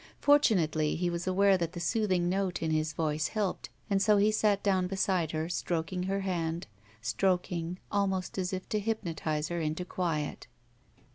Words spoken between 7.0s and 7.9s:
stroking,